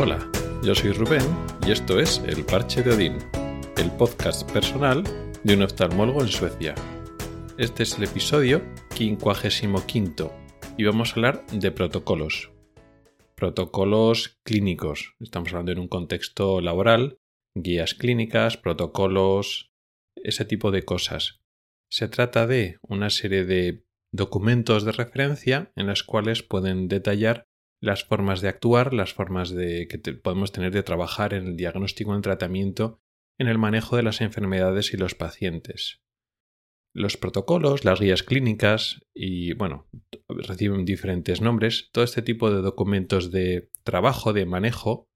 [0.00, 0.30] Hola,
[0.62, 1.24] yo soy Rubén
[1.66, 3.18] y esto es El Parche de Odín,
[3.76, 5.02] el podcast personal
[5.42, 6.76] de un oftalmólogo en Suecia.
[7.58, 8.62] Este es el episodio
[8.94, 10.32] 55
[10.76, 12.52] y vamos a hablar de protocolos.
[13.34, 15.16] Protocolos clínicos.
[15.18, 17.18] Estamos hablando en un contexto laboral,
[17.56, 19.72] guías clínicas, protocolos,
[20.14, 21.40] ese tipo de cosas.
[21.90, 27.47] Se trata de una serie de documentos de referencia en las cuales pueden detallar
[27.80, 32.10] las formas de actuar, las formas de, que podemos tener de trabajar en el diagnóstico,
[32.10, 33.00] en el tratamiento,
[33.38, 36.00] en el manejo de las enfermedades y los pacientes.
[36.94, 39.88] Los protocolos, las guías clínicas y, bueno,
[40.28, 41.90] reciben diferentes nombres.
[41.92, 45.06] Todo este tipo de documentos de trabajo, de manejo,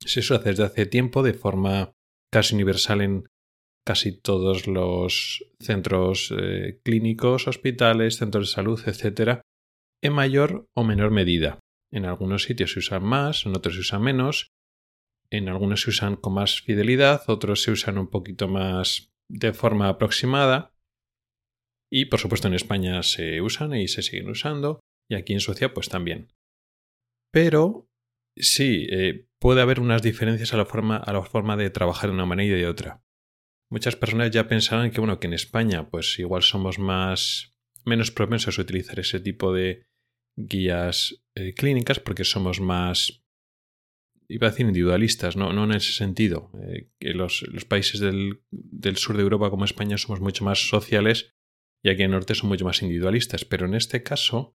[0.00, 1.92] se hacer desde hace tiempo de forma
[2.32, 3.24] casi universal en
[3.84, 9.40] casi todos los centros eh, clínicos, hospitales, centros de salud, etc.,
[10.02, 11.58] en mayor o menor medida.
[11.92, 14.52] En algunos sitios se usan más, en otros se usan menos,
[15.30, 19.88] en algunos se usan con más fidelidad, otros se usan un poquito más de forma
[19.88, 20.74] aproximada.
[21.90, 25.74] Y por supuesto en España se usan y se siguen usando, y aquí en Suecia
[25.74, 26.32] pues también.
[27.32, 27.88] Pero
[28.36, 32.26] sí, eh, puede haber unas diferencias a la, forma, a forma de trabajar de una
[32.26, 33.02] manera y de otra.
[33.70, 38.58] Muchas personas ya pensaban que bueno, que en España pues igual somos más menos propensos
[38.58, 39.86] a utilizar ese tipo de
[40.46, 43.22] guías eh, clínicas porque somos más,
[44.28, 46.50] iba a decir individualistas, no, no en ese sentido.
[46.62, 48.42] Eh, que los, países del,
[48.96, 51.34] sur de Europa como España somos mucho más sociales
[51.82, 53.44] y aquí en el norte son mucho más individualistas.
[53.44, 54.56] Pero en este caso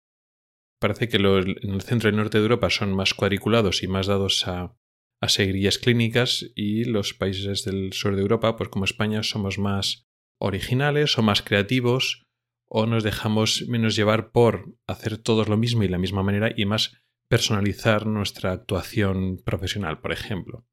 [0.80, 4.08] parece que los, en el centro y norte de Europa son más cuadriculados y más
[4.08, 4.76] dados a,
[5.20, 9.58] a seguir guías clínicas y los países del sur de Europa, pues como España, somos
[9.58, 10.08] más
[10.40, 12.26] originales o más creativos
[12.74, 16.64] o nos dejamos menos llevar por hacer todos lo mismo y la misma manera y
[16.64, 16.96] más
[17.28, 20.66] personalizar nuestra actuación profesional, por ejemplo.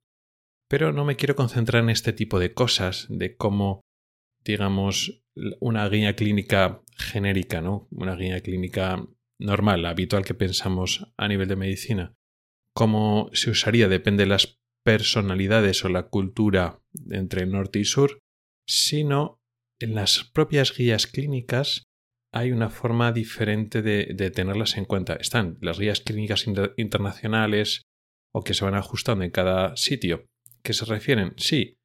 [0.69, 3.81] Pero no me quiero concentrar en este tipo de cosas, de cómo,
[4.45, 5.25] digamos,
[5.59, 7.89] una guía clínica genérica, ¿no?
[7.91, 9.05] Una guía clínica
[9.37, 12.15] normal, habitual que pensamos a nivel de medicina.
[12.73, 18.19] Cómo se usaría depende de las personalidades o la cultura entre norte y sur,
[18.65, 19.41] sino
[19.81, 21.88] en las propias guías clínicas
[22.31, 25.15] hay una forma diferente de, tenerlas en cuenta.
[25.15, 26.45] Están las guías clínicas
[26.77, 27.83] internacionales
[28.33, 30.27] o que se van ajustando en cada sitio,
[30.63, 31.77] que se refieren, sí,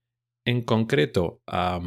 [0.46, 1.80] en concreto a,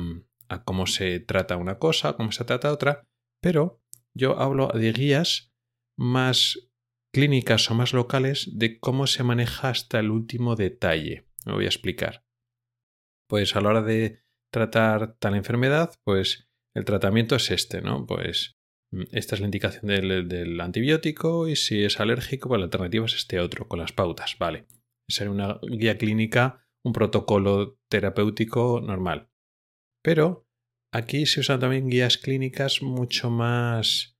[0.50, 3.03] a cómo se trata una cosa, cómo se trata otra,
[3.41, 3.79] pero
[4.16, 5.51] yo hablo de guías
[5.97, 6.69] más
[7.13, 11.28] clínicas o más locales de cómo se maneja hasta el último detalle.
[11.45, 12.24] Me voy a explicar.
[13.29, 16.47] Pues a la hora de tratar tal enfermedad, pues
[16.78, 18.06] el tratamiento es este, ¿no?
[18.06, 18.56] Pues
[18.92, 23.16] mm, esta es la indicación del, antibiótico y si es alérgico, pues la alternativa es
[23.16, 24.68] este otro, con las pautas, vale.
[25.10, 29.30] Es una guía clínica, un protocolo terapéutico normal.
[30.04, 30.48] Pero
[30.94, 34.16] aquí se usan también guías clínicas mucho más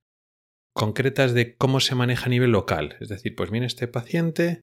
[0.74, 2.96] concretas de cómo se maneja a nivel local.
[3.00, 4.62] Es decir, pues viene este paciente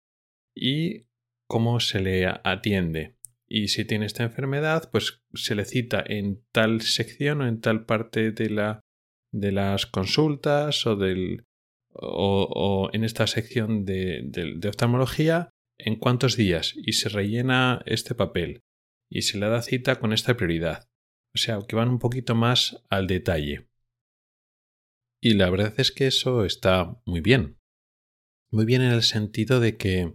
[0.56, 1.08] y
[1.48, 3.15] cómo se le atiende.
[3.48, 7.86] Y si tiene esta enfermedad, pues se le cita en tal sección o en tal
[7.86, 8.82] parte de, la,
[9.32, 11.46] de las consultas o, del,
[11.94, 18.64] o, en esta sección de, de, oftalmología en cuántos días y se rellena este papel
[19.10, 20.88] y se le da cita con esta prioridad.
[21.36, 23.68] O sea, que van un poquito más al detalle.
[25.22, 27.58] Y la verdad es que eso está muy bien.
[28.52, 30.14] Muy bien en el sentido de que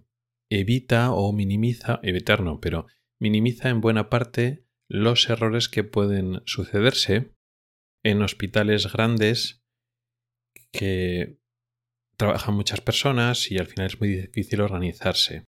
[0.51, 2.87] evita o minimiza, evitar no, pero
[3.21, 7.33] minimiza en buena parte los errores que pueden sucederse
[8.03, 9.63] en hospitales grandes
[10.73, 11.39] que
[12.17, 15.45] trabajan muchas personas y al final es muy difícil organizarse.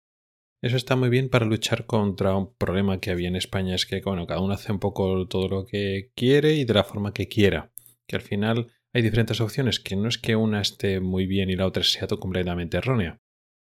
[0.62, 4.02] Eso está muy bien para luchar contra un problema que había en España, es que
[4.02, 7.30] bueno, cada uno hace un poco todo lo que quiere y de la forma que
[7.30, 7.72] quiera,
[8.08, 11.56] que al final hay diferentes opciones, que no es que una esté muy bien y
[11.56, 13.22] la otra sea completamente errónea.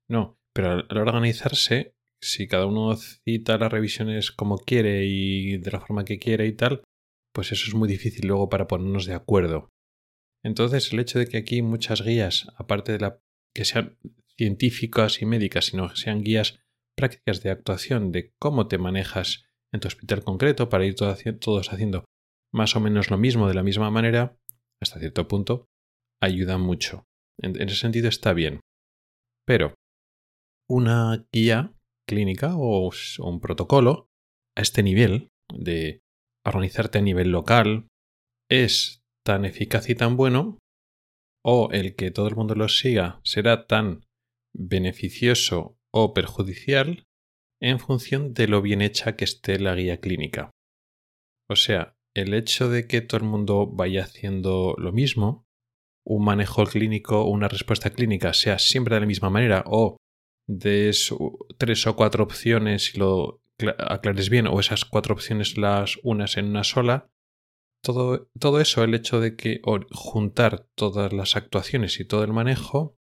[0.08, 5.80] No, pero al organizarse si cada uno cita las revisiones como quiere y de la
[5.80, 6.82] forma que quiere y tal,
[7.34, 9.68] pues eso es muy difícil luego para ponernos de acuerdo.
[10.44, 13.20] Entonces, el hecho de que aquí muchas guías, aparte de la
[13.54, 13.98] que sean
[14.36, 16.60] científicas y médicas, sino que sean guías
[16.96, 22.04] prácticas de actuación de cómo te manejas en tu hospital concreto para ir todos haciendo
[22.52, 24.38] más o menos lo mismo de la misma manera,
[24.80, 25.68] hasta cierto punto,
[26.22, 27.04] ayuda mucho.
[27.38, 28.60] En, ese sentido está bien.
[29.46, 29.74] Pero
[30.68, 31.75] una guía
[32.06, 34.08] clínica o, un protocolo
[34.56, 36.02] a este nivel de
[36.44, 37.88] organizarte a nivel local
[38.48, 40.58] es tan eficaz y tan bueno
[41.44, 44.04] o el que todo el mundo lo siga será tan
[44.54, 47.04] beneficioso o perjudicial
[47.60, 50.50] en función de lo bien hecha que esté la guía clínica.
[51.48, 55.46] O sea, el hecho de que todo el mundo vaya haciendo lo mismo,
[56.04, 59.96] un manejo clínico o una respuesta clínica sea siempre de la misma manera o
[60.46, 61.12] des
[61.58, 63.42] tres o cuatro opciones y lo
[63.78, 67.10] aclares bien o esas cuatro opciones las unas en una sola,
[67.82, 69.60] todo, todo eso, el hecho de que
[69.90, 72.96] juntar todas las actuaciones y todo el manejo,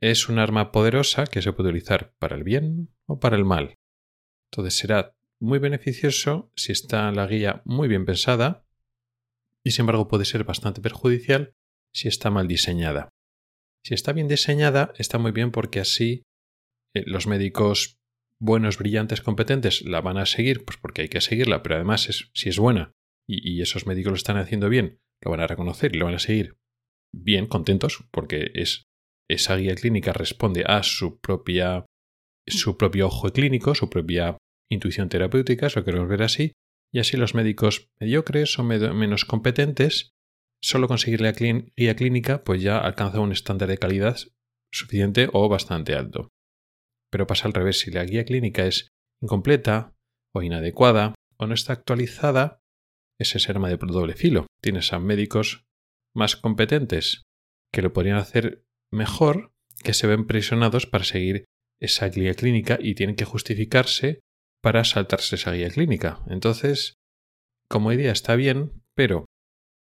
[0.00, 3.74] es un arma poderosa que se puede utilizar para el bien o para el mal.
[4.50, 8.64] Entonces será muy beneficioso si está la guía muy bien pensada
[9.62, 11.54] y sin embargo puede ser bastante perjudicial
[11.92, 13.10] si está mal diseñada.
[13.84, 16.22] Si está bien diseñada, está muy bien porque así
[16.94, 17.98] eh, los médicos
[18.38, 22.30] buenos, brillantes, competentes la van a seguir, pues porque hay que seguirla, pero además es,
[22.34, 22.94] si es buena
[23.28, 26.18] y, esos médicos lo están haciendo bien, lo van a reconocer y lo van a
[26.18, 26.56] seguir
[27.12, 28.88] bien, contentos, porque es,
[29.28, 31.86] esa guía clínica responde a su propia
[32.46, 34.38] su propio ojo clínico, su propia
[34.68, 36.52] intuición terapéutica, eso queremos ver así,
[36.92, 40.12] y así los médicos mediocres o menos competentes,
[40.60, 44.18] solo conseguir la guía clínica, pues ya alcanza un estándar de calidad
[44.72, 46.30] suficiente o bastante alto.
[47.10, 48.88] Pero pasa al revés, si la guía clínica es
[49.20, 49.94] incompleta
[50.34, 52.60] o inadecuada o no está actualizada,
[53.18, 54.46] ese es arma de doble filo.
[54.62, 55.66] Tienes a médicos
[56.14, 57.22] más competentes
[57.72, 59.52] que lo podrían hacer mejor,
[59.82, 61.44] que se ven presionados para seguir
[61.80, 64.20] esa guía clínica y tienen que justificarse
[64.62, 66.22] para saltarse esa guía clínica.
[66.28, 66.94] Entonces,
[67.68, 69.26] como idea está bien, pero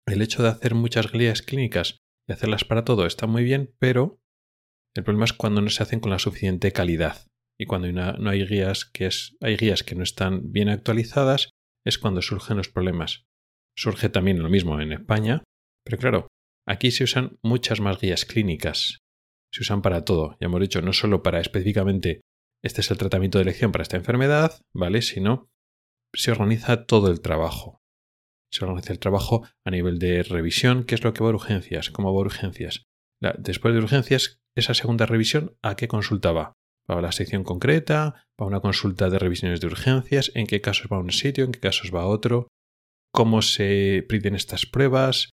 [0.08, 1.98] el hecho de hacer muchas guías clínicas
[2.28, 4.20] y hacerlas para todo está muy bien, pero
[4.96, 7.28] el problema es cuando no se hacen con la suficiente calidad.
[7.60, 11.50] Y cuando no hay guías que es, hay guías que no están bien actualizadas
[11.86, 13.26] es cuando surgen los problemas.
[13.76, 15.44] Surge también lo mismo en España,
[15.86, 16.28] pero claro,
[16.68, 19.00] aquí se usan muchas más guías clínicas.
[19.52, 22.22] Se usan para todo, ya hemos dicho, no solo para específicamente
[22.64, 25.02] este es el tratamiento de elección para esta enfermedad, ¿vale?
[25.02, 25.50] Sino
[26.16, 27.82] se organiza todo el trabajo.
[28.52, 31.90] Se organiza el trabajo a nivel de revisión, qué es lo que va a urgencias,
[31.90, 32.86] cómo va a urgencias.
[33.38, 36.54] Después de urgencias, esa segunda revisión, ¿a qué consulta va?
[36.90, 38.26] ¿Va a la sección concreta?
[38.40, 40.32] ¿Va a una consulta de revisiones de urgencias?
[40.36, 41.46] ¿En qué casos va a un sitio?
[41.46, 42.48] ¿En qué casos va a otro?
[43.14, 45.30] ¿Cómo se piden estas pruebas?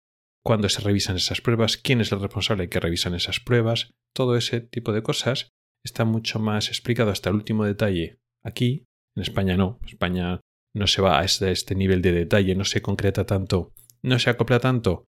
[0.44, 1.76] ¿Cuándo se revisan esas pruebas?
[1.76, 3.90] ¿Quién es el responsable que revisan esas pruebas?
[4.14, 5.48] Todo ese tipo de cosas
[5.84, 8.18] está mucho más explicado hasta el último detalle.
[8.42, 8.84] Aquí,
[9.16, 9.78] en España no.
[9.86, 10.40] España
[10.74, 14.30] no se va a este, este nivel de detalle, no se concreta tanto, no se
[14.30, 15.07] acopla tanto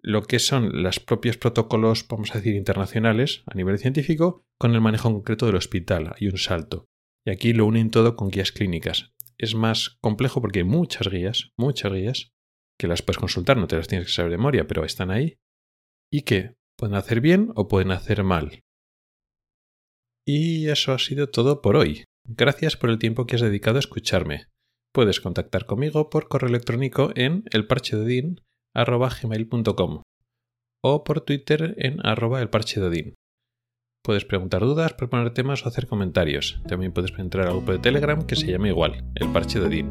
[0.00, 4.80] lo que son los propios protocolos, vamos a decir, internacionales a nivel científico, con el
[4.80, 6.14] manejo concreto del hospital.
[6.18, 6.86] Hay un salto.
[7.26, 9.12] Y aquí lo unen todo con guías clínicas.
[9.36, 12.32] Es más complejo porque hay muchas guías, muchas guías,
[12.78, 15.38] que las puedes consultar, no te las tienes que saber de memoria, pero están ahí,
[16.10, 18.62] y que pueden hacer bien o pueden hacer mal.
[20.26, 22.04] Y eso ha sido todo por hoy.
[22.24, 24.46] Gracias por el tiempo que has dedicado a escucharme.
[24.92, 28.47] Puedes contactar conmigo por correo electrónico en elparchedodin.com
[30.82, 33.14] o por Twitter en arroba elparchedodin.
[34.04, 36.60] Puedes preguntar dudas, proponer temas o hacer comentarios.
[36.66, 39.90] También puedes entrar al grupo de Telegram que se llama igual, El Parche de Odín.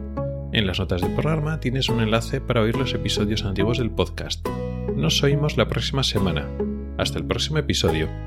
[0.53, 4.48] En las notas del programa tienes un enlace para oír los episodios antiguos del podcast.
[4.96, 6.50] Nos oímos la próxima semana.
[6.98, 8.26] Hasta el próximo episodio.